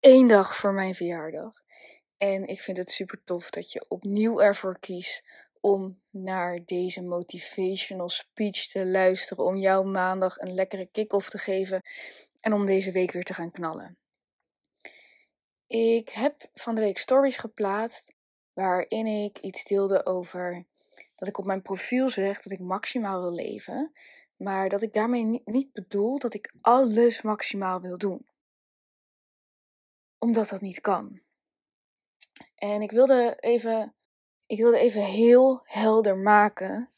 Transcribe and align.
één 0.00 0.28
dag 0.28 0.56
voor 0.56 0.72
mijn 0.72 0.94
verjaardag. 0.94 1.62
En 2.16 2.46
ik 2.46 2.60
vind 2.60 2.76
het 2.76 2.90
super 2.90 3.24
tof 3.24 3.50
dat 3.50 3.72
je 3.72 3.84
opnieuw 3.88 4.40
ervoor 4.40 4.78
kiest 4.78 5.24
om 5.60 6.00
naar 6.10 6.64
deze 6.64 7.02
motivational 7.02 8.08
speech 8.08 8.66
te 8.66 8.86
luisteren. 8.86 9.44
Om 9.44 9.56
jouw 9.56 9.82
maandag 9.82 10.38
een 10.38 10.54
lekkere 10.54 10.86
kick-off 10.92 11.30
te 11.30 11.38
geven 11.38 11.82
en 12.40 12.52
om 12.52 12.66
deze 12.66 12.92
week 12.92 13.12
weer 13.12 13.24
te 13.24 13.34
gaan 13.34 13.50
knallen. 13.50 13.98
Ik 15.66 16.08
heb 16.08 16.48
van 16.54 16.74
de 16.74 16.80
week 16.80 16.98
stories 16.98 17.36
geplaatst 17.36 18.14
waarin 18.52 19.06
ik 19.06 19.38
iets 19.38 19.64
deelde 19.64 20.06
over 20.06 20.64
dat 21.14 21.28
ik 21.28 21.38
op 21.38 21.44
mijn 21.44 21.62
profiel 21.62 22.08
zeg 22.08 22.42
dat 22.42 22.52
ik 22.52 22.58
maximaal 22.60 23.20
wil 23.20 23.32
leven. 23.32 23.92
Maar 24.36 24.68
dat 24.68 24.82
ik 24.82 24.92
daarmee 24.92 25.42
niet 25.44 25.72
bedoel 25.72 26.18
dat 26.18 26.34
ik 26.34 26.54
alles 26.60 27.22
maximaal 27.22 27.80
wil 27.80 27.98
doen 27.98 28.28
omdat 30.20 30.48
dat 30.48 30.60
niet 30.60 30.80
kan. 30.80 31.20
En 32.54 32.82
ik 32.82 32.90
wilde 32.90 33.36
even, 33.40 33.94
ik 34.46 34.58
wilde 34.58 34.78
even 34.78 35.02
heel 35.02 35.60
helder 35.64 36.16
maken 36.16 36.90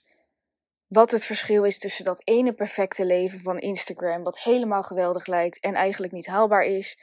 wat 0.87 1.11
het 1.11 1.25
verschil 1.25 1.65
is 1.65 1.79
tussen 1.79 2.05
dat 2.05 2.23
ene 2.25 2.53
perfecte 2.53 3.05
leven 3.05 3.41
van 3.41 3.59
Instagram, 3.59 4.23
wat 4.23 4.39
helemaal 4.39 4.83
geweldig 4.83 5.27
lijkt 5.27 5.61
en 5.61 5.75
eigenlijk 5.75 6.13
niet 6.13 6.27
haalbaar 6.27 6.65
is, 6.65 6.99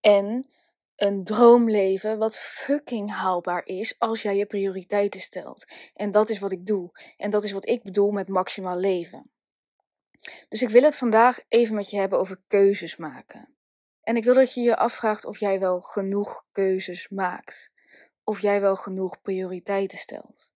en 0.00 0.48
een 0.96 1.24
droomleven 1.24 2.18
wat 2.18 2.38
fucking 2.38 3.10
haalbaar 3.10 3.66
is 3.66 3.94
als 3.98 4.22
jij 4.22 4.36
je 4.36 4.46
prioriteiten 4.46 5.20
stelt. 5.20 5.64
En 5.94 6.12
dat 6.12 6.30
is 6.30 6.38
wat 6.38 6.52
ik 6.52 6.66
doe. 6.66 6.90
En 7.16 7.30
dat 7.30 7.44
is 7.44 7.52
wat 7.52 7.68
ik 7.68 7.82
bedoel 7.82 8.10
met 8.10 8.28
maximaal 8.28 8.76
leven. 8.76 9.30
Dus 10.48 10.62
ik 10.62 10.68
wil 10.68 10.82
het 10.82 10.96
vandaag 10.96 11.40
even 11.48 11.74
met 11.74 11.90
je 11.90 11.96
hebben 11.96 12.18
over 12.18 12.38
keuzes 12.46 12.96
maken. 12.96 13.56
En 14.02 14.16
ik 14.16 14.24
wil 14.24 14.34
dat 14.34 14.54
je 14.54 14.60
je 14.60 14.76
afvraagt 14.76 15.24
of 15.24 15.38
jij 15.38 15.60
wel 15.60 15.80
genoeg 15.80 16.46
keuzes 16.52 17.08
maakt. 17.08 17.70
Of 18.24 18.40
jij 18.40 18.60
wel 18.60 18.76
genoeg 18.76 19.20
prioriteiten 19.20 19.98
stelt. 19.98 20.52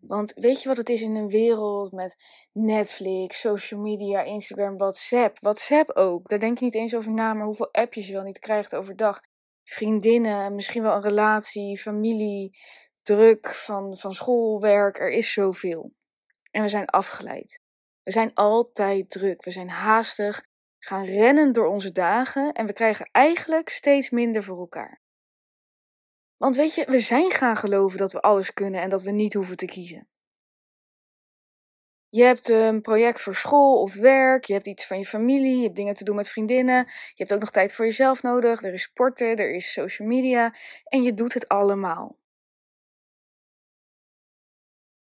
Want 0.00 0.32
weet 0.34 0.62
je 0.62 0.68
wat 0.68 0.76
het 0.76 0.88
is 0.88 1.02
in 1.02 1.14
een 1.14 1.28
wereld 1.28 1.92
met 1.92 2.16
Netflix, 2.52 3.40
social 3.40 3.80
media, 3.80 4.22
Instagram, 4.22 4.76
WhatsApp? 4.76 5.38
WhatsApp 5.40 5.90
ook. 5.90 6.28
Daar 6.28 6.38
denk 6.38 6.58
je 6.58 6.64
niet 6.64 6.74
eens 6.74 6.94
over 6.94 7.10
na, 7.10 7.34
maar 7.34 7.44
hoeveel 7.44 7.72
appjes 7.72 8.06
je 8.06 8.12
wel 8.12 8.22
niet 8.22 8.38
krijgt 8.38 8.74
overdag. 8.74 9.20
Vriendinnen, 9.62 10.54
misschien 10.54 10.82
wel 10.82 10.94
een 10.94 11.02
relatie, 11.02 11.78
familie, 11.78 12.58
druk 13.02 13.48
van, 13.48 13.96
van 13.96 14.14
schoolwerk. 14.14 14.98
Er 14.98 15.10
is 15.10 15.32
zoveel. 15.32 15.92
En 16.50 16.62
we 16.62 16.68
zijn 16.68 16.86
afgeleid. 16.86 17.60
We 18.02 18.10
zijn 18.10 18.34
altijd 18.34 19.10
druk. 19.10 19.44
We 19.44 19.50
zijn 19.50 19.70
haastig 19.70 20.44
gaan 20.80 21.04
rennen 21.04 21.52
door 21.52 21.66
onze 21.66 21.92
dagen 21.92 22.52
en 22.52 22.66
we 22.66 22.72
krijgen 22.72 23.08
eigenlijk 23.12 23.68
steeds 23.68 24.10
minder 24.10 24.42
voor 24.42 24.58
elkaar. 24.58 25.00
Want 26.36 26.56
weet 26.56 26.74
je, 26.74 26.84
we 26.84 26.98
zijn 26.98 27.30
gaan 27.30 27.56
geloven 27.56 27.98
dat 27.98 28.12
we 28.12 28.20
alles 28.20 28.52
kunnen 28.52 28.80
en 28.80 28.88
dat 28.88 29.02
we 29.02 29.10
niet 29.10 29.34
hoeven 29.34 29.56
te 29.56 29.66
kiezen. 29.66 30.08
Je 32.08 32.22
hebt 32.22 32.48
een 32.48 32.80
project 32.80 33.20
voor 33.20 33.34
school 33.34 33.80
of 33.82 33.94
werk, 33.94 34.44
je 34.44 34.52
hebt 34.52 34.66
iets 34.66 34.86
van 34.86 34.98
je 34.98 35.04
familie, 35.04 35.56
je 35.56 35.62
hebt 35.62 35.76
dingen 35.76 35.94
te 35.94 36.04
doen 36.04 36.16
met 36.16 36.28
vriendinnen, 36.28 36.84
je 36.86 37.14
hebt 37.14 37.32
ook 37.32 37.40
nog 37.40 37.50
tijd 37.50 37.74
voor 37.74 37.84
jezelf 37.84 38.22
nodig, 38.22 38.62
er 38.62 38.72
is 38.72 38.82
sporten, 38.82 39.36
er 39.36 39.54
is 39.54 39.72
social 39.72 40.08
media 40.08 40.54
en 40.84 41.02
je 41.02 41.14
doet 41.14 41.34
het 41.34 41.48
allemaal. 41.48 42.18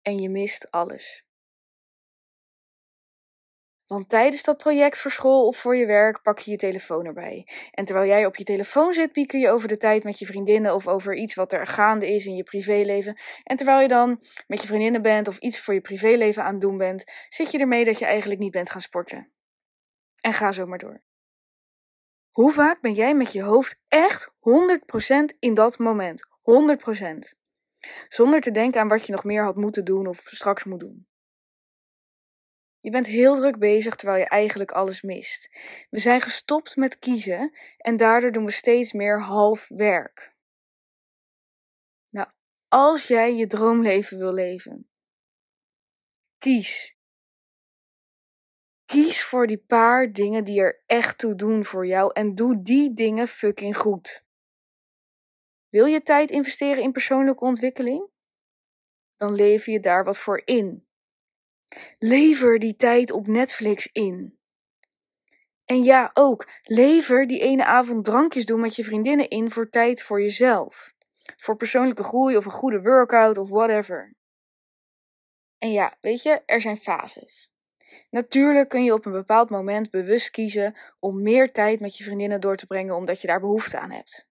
En 0.01 0.19
je 0.19 0.29
mist 0.29 0.71
alles. 0.71 1.25
Want 3.91 4.09
tijdens 4.09 4.43
dat 4.43 4.57
project 4.57 4.99
voor 4.99 5.11
school 5.11 5.47
of 5.47 5.57
voor 5.57 5.75
je 5.75 5.85
werk 5.85 6.21
pak 6.21 6.39
je 6.39 6.51
je 6.51 6.57
telefoon 6.57 7.05
erbij. 7.05 7.47
En 7.71 7.85
terwijl 7.85 8.07
jij 8.07 8.25
op 8.25 8.35
je 8.35 8.43
telefoon 8.43 8.93
zit, 8.93 9.11
pieker 9.11 9.39
je 9.39 9.49
over 9.49 9.67
de 9.67 9.77
tijd 9.77 10.03
met 10.03 10.19
je 10.19 10.25
vriendinnen 10.25 10.73
of 10.73 10.87
over 10.87 11.15
iets 11.15 11.35
wat 11.35 11.53
er 11.53 11.67
gaande 11.67 12.13
is 12.13 12.25
in 12.25 12.35
je 12.35 12.43
privéleven. 12.43 13.19
En 13.43 13.57
terwijl 13.57 13.79
je 13.79 13.87
dan 13.87 14.21
met 14.47 14.61
je 14.61 14.67
vriendinnen 14.67 15.01
bent 15.01 15.27
of 15.27 15.37
iets 15.37 15.59
voor 15.59 15.73
je 15.73 15.81
privéleven 15.81 16.43
aan 16.43 16.51
het 16.51 16.61
doen 16.61 16.77
bent, 16.77 17.03
zit 17.29 17.51
je 17.51 17.57
ermee 17.57 17.85
dat 17.85 17.99
je 17.99 18.05
eigenlijk 18.05 18.39
niet 18.39 18.51
bent 18.51 18.69
gaan 18.69 18.81
sporten. 18.81 19.31
En 20.21 20.33
ga 20.33 20.51
zo 20.51 20.65
maar 20.65 20.79
door. 20.79 21.03
Hoe 22.29 22.51
vaak 22.51 22.81
ben 22.81 22.93
jij 22.93 23.15
met 23.15 23.31
je 23.31 23.41
hoofd 23.41 23.79
echt 23.87 24.27
100% 24.27 24.31
in 25.39 25.53
dat 25.53 25.77
moment? 25.77 26.27
100%. 26.41 27.03
Zonder 28.09 28.41
te 28.41 28.51
denken 28.51 28.81
aan 28.81 28.87
wat 28.87 29.05
je 29.05 29.11
nog 29.11 29.23
meer 29.23 29.43
had 29.43 29.55
moeten 29.55 29.85
doen 29.85 30.07
of 30.07 30.21
straks 30.25 30.63
moet 30.63 30.79
doen. 30.79 31.09
Je 32.81 32.91
bent 32.91 33.07
heel 33.07 33.35
druk 33.35 33.59
bezig 33.59 33.95
terwijl 33.95 34.19
je 34.19 34.27
eigenlijk 34.27 34.71
alles 34.71 35.01
mist. 35.01 35.49
We 35.89 35.99
zijn 35.99 36.21
gestopt 36.21 36.75
met 36.75 36.99
kiezen 36.99 37.57
en 37.77 37.97
daardoor 37.97 38.31
doen 38.31 38.45
we 38.45 38.51
steeds 38.51 38.93
meer 38.93 39.21
half 39.21 39.67
werk. 39.67 40.35
Nou, 42.09 42.29
als 42.67 43.07
jij 43.07 43.35
je 43.35 43.47
droomleven 43.47 44.17
wil 44.17 44.33
leven, 44.33 44.89
kies. 46.37 46.95
Kies 48.85 49.23
voor 49.23 49.47
die 49.47 49.57
paar 49.57 50.11
dingen 50.11 50.43
die 50.43 50.59
er 50.59 50.83
echt 50.85 51.17
toe 51.17 51.35
doen 51.35 51.65
voor 51.65 51.85
jou 51.85 52.13
en 52.13 52.35
doe 52.35 52.61
die 52.61 52.93
dingen 52.93 53.27
fucking 53.27 53.77
goed. 53.77 54.23
Wil 55.69 55.85
je 55.85 56.03
tijd 56.03 56.29
investeren 56.29 56.83
in 56.83 56.91
persoonlijke 56.91 57.45
ontwikkeling? 57.45 58.09
Dan 59.17 59.33
lever 59.33 59.73
je 59.73 59.79
daar 59.79 60.03
wat 60.03 60.19
voor 60.19 60.41
in. 60.45 60.85
Lever 61.97 62.59
die 62.59 62.75
tijd 62.75 63.11
op 63.11 63.27
Netflix 63.27 63.89
in. 63.91 64.39
En 65.65 65.83
ja, 65.83 66.09
ook, 66.13 66.47
lever 66.63 67.27
die 67.27 67.39
ene 67.39 67.65
avond 67.65 68.05
drankjes 68.05 68.45
doen 68.45 68.59
met 68.59 68.75
je 68.75 68.83
vriendinnen 68.83 69.29
in 69.29 69.51
voor 69.51 69.69
tijd 69.69 70.01
voor 70.01 70.21
jezelf. 70.21 70.93
Voor 71.37 71.55
persoonlijke 71.55 72.03
groei 72.03 72.37
of 72.37 72.45
een 72.45 72.51
goede 72.51 72.81
workout 72.81 73.37
of 73.37 73.49
whatever. 73.49 74.15
En 75.57 75.71
ja, 75.71 75.97
weet 76.01 76.23
je, 76.23 76.41
er 76.45 76.61
zijn 76.61 76.77
fases. 76.77 77.51
Natuurlijk 78.09 78.69
kun 78.69 78.83
je 78.83 78.93
op 78.93 79.05
een 79.05 79.11
bepaald 79.11 79.49
moment 79.49 79.89
bewust 79.89 80.29
kiezen 80.29 80.75
om 80.99 81.21
meer 81.21 81.51
tijd 81.51 81.79
met 81.79 81.97
je 81.97 82.03
vriendinnen 82.03 82.41
door 82.41 82.55
te 82.55 82.65
brengen 82.65 82.95
omdat 82.95 83.21
je 83.21 83.27
daar 83.27 83.39
behoefte 83.39 83.79
aan 83.79 83.91
hebt. 83.91 84.27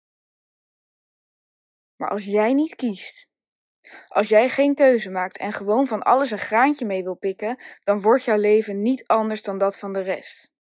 Maar 1.97 2.11
als 2.11 2.25
jij 2.25 2.53
niet 2.53 2.75
kiest 2.75 3.30
als 4.09 4.29
jij 4.29 4.49
geen 4.49 4.75
keuze 4.75 5.11
maakt 5.11 5.39
en 5.39 5.53
gewoon 5.53 5.87
van 5.87 6.03
alles 6.03 6.31
een 6.31 6.39
graantje 6.39 6.87
mee 6.87 7.03
wil 7.03 7.15
pikken, 7.15 7.63
dan 7.85 8.01
wordt 8.01 8.25
jouw 8.25 8.39
leven 8.39 8.83
niet 8.83 9.07
anders 9.07 9.43
dan 9.43 9.59
dat 9.59 9.79
van 9.79 9.93
de 9.93 10.01
rest. 10.01 10.53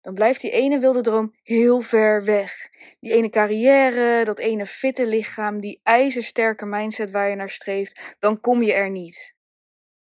Dan 0.00 0.14
blijft 0.14 0.40
die 0.40 0.50
ene 0.50 0.78
wilde 0.78 1.00
droom 1.00 1.34
heel 1.42 1.80
ver 1.80 2.24
weg. 2.24 2.68
Die 3.00 3.12
ene 3.12 3.28
carrière, 3.30 4.24
dat 4.24 4.38
ene 4.38 4.66
fitte 4.66 5.06
lichaam, 5.06 5.60
die 5.60 5.80
ijzersterke 5.82 6.66
mindset 6.66 7.10
waar 7.10 7.28
je 7.28 7.36
naar 7.36 7.48
streeft, 7.48 8.16
dan 8.18 8.40
kom 8.40 8.62
je 8.62 8.72
er 8.72 8.90
niet. 8.90 9.34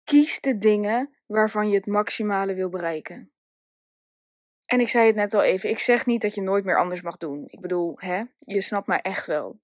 Kies 0.05 0.41
de 0.41 0.59
dingen 0.59 1.17
waarvan 1.27 1.69
je 1.69 1.77
het 1.77 1.87
maximale 1.87 2.55
wil 2.55 2.69
bereiken. 2.69 3.31
En 4.65 4.81
ik 4.81 4.89
zei 4.89 5.07
het 5.07 5.17
net 5.17 5.35
al 5.35 5.43
even, 5.43 5.71
ik 5.71 5.79
zeg 5.79 6.07
niet 6.07 6.23
dat 6.23 6.35
je 6.35 6.43
nooit 6.43 6.65
meer 6.65 6.79
anders 6.79 7.03
mag 7.03 7.17
doen. 7.17 7.45
Ik 7.47 7.61
bedoel, 7.61 7.95
hè, 7.97 8.23
je 8.39 8.61
snapt 8.61 8.87
mij 8.87 9.01
echt 9.01 9.27
wel. 9.27 9.61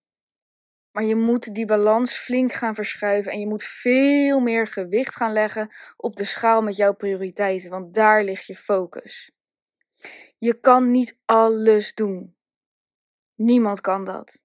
Maar 0.92 1.04
je 1.04 1.16
moet 1.16 1.54
die 1.54 1.66
balans 1.66 2.16
flink 2.16 2.52
gaan 2.52 2.74
verschuiven 2.74 3.32
en 3.32 3.40
je 3.40 3.46
moet 3.46 3.64
veel 3.64 4.40
meer 4.40 4.66
gewicht 4.66 5.16
gaan 5.16 5.32
leggen 5.32 5.70
op 5.96 6.16
de 6.16 6.24
schaal 6.24 6.62
met 6.62 6.76
jouw 6.76 6.94
prioriteiten, 6.94 7.70
want 7.70 7.94
daar 7.94 8.24
ligt 8.24 8.46
je 8.46 8.54
focus. 8.54 9.32
Je 10.38 10.60
kan 10.60 10.90
niet 10.90 11.18
alles 11.24 11.94
doen. 11.94 12.36
Niemand 13.34 13.80
kan 13.80 14.04
dat. 14.04 14.42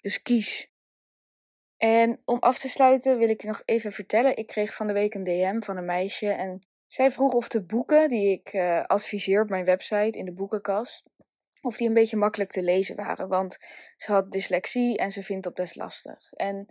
Dus 0.00 0.22
kies. 0.22 0.70
En 1.76 2.20
om 2.24 2.38
af 2.38 2.58
te 2.58 2.68
sluiten 2.68 3.18
wil 3.18 3.28
ik 3.28 3.40
je 3.40 3.48
nog 3.48 3.62
even 3.64 3.92
vertellen. 3.92 4.36
Ik 4.36 4.46
kreeg 4.46 4.74
van 4.74 4.86
de 4.86 4.92
week 4.92 5.14
een 5.14 5.24
DM 5.24 5.60
van 5.60 5.76
een 5.76 5.84
meisje. 5.84 6.28
En 6.28 6.60
zij 6.86 7.10
vroeg 7.10 7.32
of 7.32 7.48
de 7.48 7.62
boeken 7.62 8.08
die 8.08 8.30
ik 8.30 8.52
uh, 8.52 8.82
adviseer 8.82 9.42
op 9.42 9.48
mijn 9.48 9.64
website 9.64 10.18
in 10.18 10.24
de 10.24 10.32
boekenkast. 10.32 11.02
Of 11.60 11.76
die 11.76 11.88
een 11.88 11.94
beetje 11.94 12.16
makkelijk 12.16 12.50
te 12.50 12.62
lezen 12.62 12.96
waren. 12.96 13.28
Want 13.28 13.56
ze 13.96 14.12
had 14.12 14.32
dyslexie 14.32 14.98
en 14.98 15.10
ze 15.10 15.22
vindt 15.22 15.44
dat 15.44 15.54
best 15.54 15.76
lastig. 15.76 16.32
En 16.32 16.66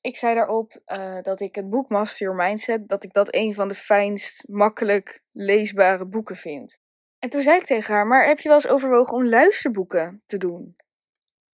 ik 0.00 0.16
zei 0.16 0.34
daarop 0.34 0.80
uh, 0.86 1.20
dat 1.22 1.40
ik 1.40 1.54
het 1.54 1.70
boek 1.70 1.88
Master 1.88 2.26
Your 2.26 2.44
Mindset. 2.44 2.88
Dat 2.88 3.04
ik 3.04 3.12
dat 3.12 3.34
een 3.34 3.54
van 3.54 3.68
de 3.68 3.74
fijnst, 3.74 4.48
makkelijk 4.48 5.22
leesbare 5.32 6.06
boeken 6.06 6.36
vind. 6.36 6.80
En 7.18 7.30
toen 7.30 7.42
zei 7.42 7.58
ik 7.58 7.64
tegen 7.64 7.94
haar: 7.94 8.06
Maar 8.06 8.26
heb 8.26 8.40
je 8.40 8.48
wel 8.48 8.56
eens 8.56 8.68
overwogen 8.68 9.14
om 9.14 9.26
luisterboeken 9.26 10.22
te 10.26 10.36
doen? 10.36 10.76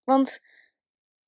Want 0.04 0.40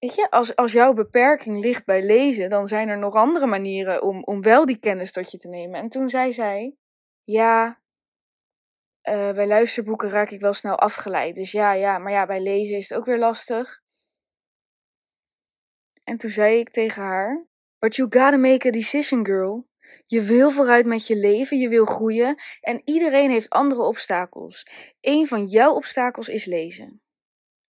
Weet 0.01 0.15
je, 0.15 0.31
als, 0.31 0.57
als 0.57 0.73
jouw 0.73 0.93
beperking 0.93 1.61
ligt 1.61 1.85
bij 1.85 2.03
lezen, 2.03 2.49
dan 2.49 2.67
zijn 2.67 2.89
er 2.89 2.99
nog 2.99 3.15
andere 3.15 3.47
manieren 3.47 4.03
om, 4.03 4.23
om 4.25 4.43
wel 4.43 4.67
die 4.67 4.79
kennis 4.79 5.13
tot 5.13 5.31
je 5.31 5.39
te 5.39 5.49
nemen. 5.49 5.81
En 5.81 5.89
toen 5.89 6.09
zei 6.09 6.33
zij: 6.33 6.75
Ja, 7.25 7.80
uh, 9.11 9.33
bij 9.33 9.47
luisterboeken 9.47 10.11
raak 10.11 10.31
ik 10.31 10.41
wel 10.41 10.53
snel 10.53 10.79
afgeleid. 10.79 11.35
Dus 11.35 11.53
ja, 11.53 11.73
ja, 11.73 11.99
maar 11.99 12.13
ja, 12.13 12.27
bij 12.27 12.43
lezen 12.43 12.77
is 12.77 12.89
het 12.89 12.99
ook 12.99 13.05
weer 13.05 13.19
lastig. 13.19 13.81
En 16.05 16.17
toen 16.17 16.31
zei 16.31 16.59
ik 16.59 16.71
tegen 16.71 17.03
haar: 17.03 17.47
But 17.79 17.97
you 17.97 18.09
gotta 18.11 18.37
make 18.37 18.69
a 18.69 18.71
decision, 18.71 19.27
girl. 19.27 19.69
Je 20.07 20.23
wil 20.23 20.51
vooruit 20.51 20.87
met 20.87 21.07
je 21.07 21.17
leven, 21.17 21.59
je 21.59 21.69
wil 21.69 21.85
groeien 21.85 22.43
en 22.61 22.83
iedereen 22.85 23.31
heeft 23.31 23.49
andere 23.49 23.83
obstakels. 23.83 24.67
Een 25.01 25.27
van 25.27 25.47
jouw 25.47 25.75
obstakels 25.75 26.29
is 26.29 26.45
lezen. 26.45 27.03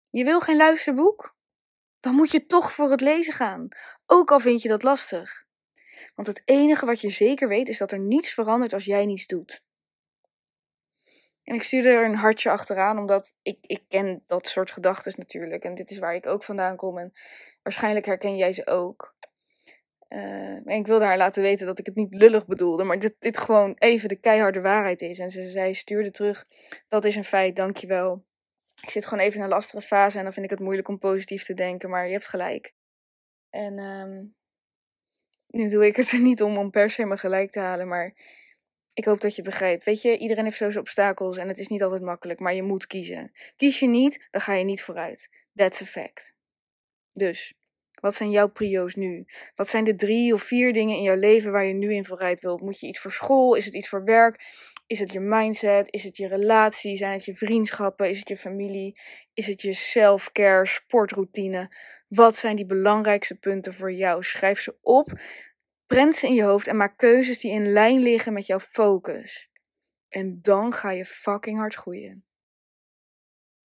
Je 0.09 0.24
wil 0.24 0.39
geen 0.39 0.57
luisterboek? 0.57 1.38
dan 2.00 2.15
moet 2.15 2.31
je 2.31 2.45
toch 2.45 2.71
voor 2.71 2.92
het 2.92 3.01
lezen 3.01 3.33
gaan, 3.33 3.68
ook 4.06 4.31
al 4.31 4.39
vind 4.39 4.62
je 4.62 4.68
dat 4.68 4.83
lastig. 4.83 5.45
Want 6.15 6.27
het 6.27 6.42
enige 6.45 6.85
wat 6.85 7.01
je 7.01 7.09
zeker 7.09 7.47
weet 7.47 7.68
is 7.68 7.77
dat 7.77 7.92
er 7.92 8.00
niets 8.00 8.33
verandert 8.33 8.74
als 8.74 8.85
jij 8.85 9.06
niets 9.06 9.25
doet. 9.25 9.62
En 11.49 11.55
ik 11.55 11.63
stuurde 11.63 11.89
er 11.89 12.05
een 12.05 12.15
hartje 12.15 12.49
achteraan, 12.49 12.97
omdat 12.97 13.37
ik, 13.41 13.57
ik 13.61 13.81
ken 13.87 14.23
dat 14.27 14.47
soort 14.47 14.71
gedachten 14.71 15.13
natuurlijk. 15.17 15.63
En 15.63 15.75
dit 15.75 15.89
is 15.89 15.99
waar 15.99 16.15
ik 16.15 16.25
ook 16.25 16.43
vandaan 16.43 16.75
kom. 16.75 16.97
En 16.97 17.11
waarschijnlijk 17.63 18.05
herken 18.05 18.37
jij 18.37 18.51
ze 18.51 18.67
ook. 18.67 19.17
Uh, 20.09 20.67
en 20.67 20.67
ik 20.67 20.87
wilde 20.87 21.05
haar 21.05 21.17
laten 21.17 21.41
weten 21.41 21.65
dat 21.65 21.79
ik 21.79 21.85
het 21.85 21.95
niet 21.95 22.13
lullig 22.13 22.45
bedoelde, 22.45 22.83
maar 22.83 22.99
dat 22.99 23.13
dit 23.19 23.37
gewoon 23.37 23.75
even 23.77 24.09
de 24.09 24.19
keiharde 24.19 24.61
waarheid 24.61 25.01
is. 25.01 25.19
En 25.19 25.29
ze 25.29 25.43
zei, 25.43 25.73
stuurde 25.73 26.11
terug, 26.11 26.45
dat 26.87 27.05
is 27.05 27.15
een 27.15 27.23
feit, 27.23 27.55
dankjewel 27.55 28.27
ik 28.81 28.89
zit 28.89 29.05
gewoon 29.05 29.23
even 29.23 29.37
in 29.37 29.43
een 29.43 29.49
lastige 29.49 29.85
fase 29.85 30.17
en 30.17 30.23
dan 30.23 30.33
vind 30.33 30.45
ik 30.45 30.51
het 30.51 30.59
moeilijk 30.59 30.87
om 30.87 30.99
positief 30.99 31.43
te 31.43 31.53
denken, 31.53 31.89
maar 31.89 32.05
je 32.05 32.11
hebt 32.11 32.27
gelijk. 32.27 32.73
En 33.49 33.79
um, 33.79 34.35
nu 35.47 35.67
doe 35.67 35.85
ik 35.85 35.95
het 35.95 36.11
er 36.11 36.19
niet 36.19 36.41
om 36.41 36.57
om 36.57 36.71
per 36.71 36.89
se 36.89 37.05
me 37.05 37.17
gelijk 37.17 37.51
te 37.51 37.59
halen, 37.59 37.87
maar 37.87 38.13
ik 38.99 39.05
hoop 39.05 39.21
dat 39.21 39.35
je 39.35 39.41
begrijpt. 39.41 39.83
Weet 39.83 40.01
je, 40.01 40.17
iedereen 40.17 40.43
heeft 40.43 40.57
zo 40.57 40.79
obstakels 40.79 41.37
en 41.37 41.47
het 41.47 41.57
is 41.57 41.67
niet 41.67 41.83
altijd 41.83 42.01
makkelijk, 42.01 42.39
maar 42.39 42.53
je 42.53 42.63
moet 42.63 42.87
kiezen. 42.87 43.31
Kies 43.57 43.79
je 43.79 43.87
niet, 43.87 44.27
dan 44.31 44.41
ga 44.41 44.53
je 44.53 44.63
niet 44.63 44.83
vooruit. 44.83 45.29
That's 45.55 45.81
a 45.81 45.85
fact. 45.85 46.33
Dus, 47.13 47.53
wat 48.01 48.15
zijn 48.15 48.29
jouw 48.29 48.47
prio's 48.47 48.95
nu? 48.95 49.25
Wat 49.55 49.69
zijn 49.69 49.83
de 49.83 49.95
drie 49.95 50.33
of 50.33 50.41
vier 50.41 50.73
dingen 50.73 50.95
in 50.95 51.01
jouw 51.01 51.15
leven 51.15 51.51
waar 51.51 51.65
je 51.65 51.73
nu 51.73 51.93
in 51.93 52.05
vooruit 52.05 52.41
wilt? 52.41 52.61
Moet 52.61 52.79
je 52.79 52.87
iets 52.87 52.99
voor 52.99 53.11
school? 53.11 53.55
Is 53.55 53.65
het 53.65 53.75
iets 53.75 53.89
voor 53.89 54.03
werk? 54.03 54.41
Is 54.87 54.99
het 54.99 55.13
je 55.13 55.19
mindset? 55.19 55.93
Is 55.93 56.03
het 56.03 56.17
je 56.17 56.27
relatie? 56.27 56.95
Zijn 56.95 57.13
het 57.13 57.25
je 57.25 57.35
vriendschappen? 57.35 58.09
Is 58.09 58.19
het 58.19 58.29
je 58.29 58.37
familie? 58.37 58.99
Is 59.33 59.47
het 59.47 59.61
je 59.61 59.73
self-care, 59.73 60.65
sportroutine? 60.65 61.71
Wat 62.07 62.35
zijn 62.35 62.55
die 62.55 62.65
belangrijkste 62.65 63.35
punten 63.35 63.73
voor 63.73 63.91
jou? 63.91 64.23
Schrijf 64.23 64.59
ze 64.59 64.75
op, 64.81 65.19
prent 65.89 66.15
ze 66.15 66.27
in 66.27 66.33
je 66.33 66.44
hoofd 66.44 66.68
en 66.68 66.77
maak 66.77 66.97
keuzes 66.97 67.39
die 67.39 67.51
in 67.51 67.71
lijn 67.71 68.00
liggen 68.00 68.33
met 68.33 68.45
jouw 68.45 68.59
focus. 68.59 69.50
En 70.09 70.39
dan 70.41 70.74
ga 70.74 70.91
je 70.91 71.06
fucking 71.06 71.57
hard 71.57 71.75
groeien. 71.75 72.25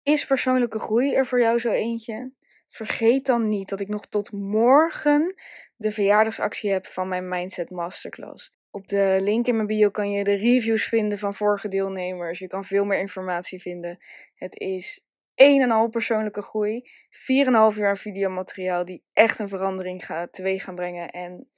Is 0.04 0.26
persoonlijke 0.26 0.80
groei 0.80 1.14
er 1.14 1.26
voor 1.26 1.40
jou 1.40 1.60
zo 1.60 1.72
eentje? 1.72 2.32
Vergeet 2.68 3.26
dan 3.26 3.50
niet 3.50 3.70
dat 3.70 3.80
ik 3.80 3.88
nog 3.88 4.08
tot 4.08 4.32
morgen 4.32 5.34
de 5.76 5.92
verjaardagsactie 5.92 6.72
heb 6.72 6.86
van 6.86 7.08
mijn 7.08 7.28
Mindset 7.28 7.70
Masterclass. 7.70 8.54
Op 8.70 8.88
de 8.88 9.18
link 9.22 9.48
in 9.48 9.56
mijn 9.56 9.68
bio 9.68 9.90
kan 9.90 10.12
je 10.12 10.24
de 10.24 10.36
reviews 10.36 10.86
vinden 10.86 11.18
van 11.18 11.34
vorige 11.34 11.68
deelnemers. 11.68 12.40
Je 12.40 12.48
kan 12.48 12.64
veel 12.64 12.86
meer 12.86 13.00
informatie 13.00 13.62
vinden. 13.62 13.98
Het 14.36 14.60
is 14.60 15.02
1,5 15.34 15.90
persoonlijke 15.90 16.42
groei, 16.42 16.82
4,5 17.10 17.78
uur 17.78 17.88
aan 17.88 17.98
videomateriaal 17.98 18.86
die 18.86 19.04
echt 19.14 19.40
een 19.40 19.48
verandering 19.48 20.06
gaat, 20.06 20.34
teweeg 20.34 20.64
gaan 20.64 20.76
brengen. 20.76 21.10
En 21.10 21.50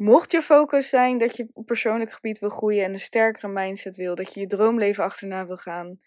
mocht 0.00 0.32
je 0.32 0.42
focus 0.42 0.88
zijn 0.88 1.18
dat 1.18 1.36
je 1.36 1.48
op 1.52 1.66
persoonlijk 1.66 2.12
gebied 2.12 2.38
wil 2.38 2.48
groeien 2.48 2.84
en 2.84 2.92
een 2.92 2.98
sterkere 2.98 3.48
mindset 3.48 3.96
wil, 3.96 4.14
dat 4.14 4.34
je 4.34 4.40
je 4.40 4.46
droomleven 4.46 5.04
achterna 5.04 5.46
wil 5.46 5.56
gaan, 5.56 6.00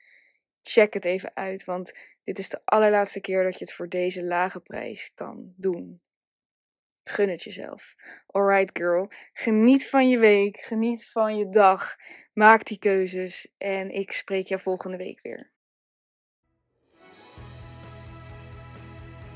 check 0.61 0.93
het 0.93 1.05
even 1.05 1.31
uit. 1.35 1.63
Want 1.63 1.97
dit 2.23 2.39
is 2.39 2.49
de 2.49 2.61
allerlaatste 2.65 3.21
keer 3.21 3.43
dat 3.43 3.59
je 3.59 3.65
het 3.65 3.73
voor 3.73 3.89
deze 3.89 4.23
lage 4.23 4.59
prijs 4.59 5.11
kan 5.15 5.53
doen. 5.57 6.01
Gun 7.03 7.29
het 7.29 7.43
jezelf. 7.43 7.95
Alright, 8.27 8.77
girl. 8.77 9.09
Geniet 9.33 9.89
van 9.89 10.09
je 10.09 10.17
week. 10.17 10.57
Geniet 10.57 11.09
van 11.09 11.37
je 11.37 11.49
dag. 11.49 11.95
Maak 12.33 12.65
die 12.65 12.79
keuzes. 12.79 13.53
En 13.57 13.89
ik 13.89 14.11
spreek 14.11 14.47
je 14.47 14.59
volgende 14.59 14.97
week 14.97 15.21
weer. 15.21 15.51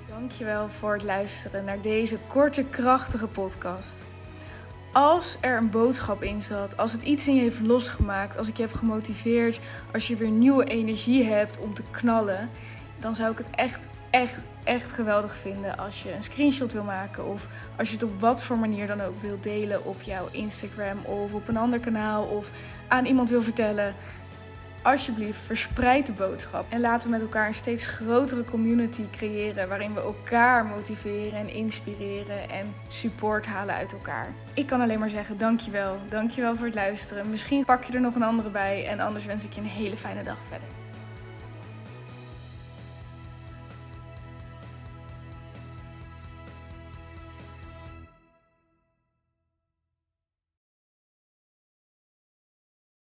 Dankjewel 0.07 0.69
voor 0.69 0.93
het 0.93 1.03
luisteren 1.03 1.65
naar 1.65 1.81
deze 1.81 2.17
korte, 2.27 2.69
krachtige 2.69 3.27
podcast. 3.27 4.15
Als 4.97 5.37
er 5.39 5.57
een 5.57 5.69
boodschap 5.69 6.23
in 6.23 6.41
zat, 6.41 6.77
als 6.77 6.91
het 6.91 7.01
iets 7.01 7.27
in 7.27 7.35
je 7.35 7.41
heeft 7.41 7.59
losgemaakt, 7.59 8.37
als 8.37 8.47
ik 8.47 8.57
je 8.57 8.63
heb 8.63 8.73
gemotiveerd, 8.73 9.59
als 9.93 10.07
je 10.07 10.15
weer 10.15 10.29
nieuwe 10.29 10.63
energie 10.65 11.23
hebt 11.23 11.57
om 11.57 11.73
te 11.73 11.83
knallen, 11.91 12.49
dan 12.99 13.15
zou 13.15 13.31
ik 13.31 13.37
het 13.37 13.49
echt, 13.51 13.79
echt, 14.09 14.43
echt 14.63 14.91
geweldig 14.91 15.37
vinden 15.37 15.77
als 15.77 16.03
je 16.03 16.13
een 16.13 16.23
screenshot 16.23 16.73
wil 16.73 16.83
maken 16.83 17.25
of 17.25 17.47
als 17.77 17.87
je 17.87 17.93
het 17.93 18.03
op 18.03 18.19
wat 18.19 18.43
voor 18.43 18.57
manier 18.57 18.87
dan 18.87 19.01
ook 19.01 19.21
wil 19.21 19.37
delen 19.41 19.85
op 19.85 20.01
jouw 20.01 20.27
Instagram 20.31 20.97
of 21.03 21.33
op 21.33 21.47
een 21.47 21.57
ander 21.57 21.79
kanaal 21.79 22.23
of 22.23 22.49
aan 22.87 23.05
iemand 23.05 23.29
wil 23.29 23.41
vertellen. 23.41 23.95
Alsjeblieft, 24.87 25.39
verspreid 25.39 26.05
de 26.05 26.11
boodschap 26.11 26.65
en 26.69 26.79
laten 26.79 27.07
we 27.07 27.13
met 27.13 27.21
elkaar 27.21 27.47
een 27.47 27.53
steeds 27.53 27.87
grotere 27.87 28.43
community 28.43 29.03
creëren 29.11 29.67
waarin 29.67 29.93
we 29.93 29.99
elkaar 29.99 30.65
motiveren 30.65 31.39
en 31.39 31.49
inspireren 31.49 32.49
en 32.49 32.73
support 32.87 33.45
halen 33.45 33.75
uit 33.75 33.93
elkaar. 33.93 34.33
Ik 34.53 34.67
kan 34.67 34.81
alleen 34.81 34.99
maar 34.99 35.09
zeggen 35.09 35.37
dankjewel. 35.37 35.97
Dankjewel 36.09 36.55
voor 36.55 36.65
het 36.65 36.75
luisteren. 36.75 37.29
Misschien 37.29 37.65
pak 37.65 37.83
je 37.83 37.93
er 37.93 38.01
nog 38.01 38.15
een 38.15 38.23
andere 38.23 38.49
bij 38.49 38.87
en 38.87 38.99
anders 38.99 39.25
wens 39.25 39.45
ik 39.45 39.53
je 39.53 39.61
een 39.61 39.67
hele 39.67 39.97
fijne 39.97 40.23
dag 40.23 40.37
verder. 40.49 40.67